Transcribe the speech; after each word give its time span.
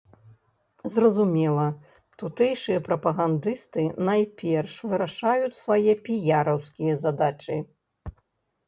Зразумела, 0.93 1.65
тутэйшыя 2.23 2.79
прапагандысты 2.87 3.81
найперш 4.09 4.75
вырашаюць 4.95 5.59
свае 5.63 5.93
піяраўскія 6.11 6.93
задачы. 7.07 7.65